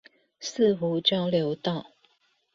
[0.39, 1.91] 四湖交流道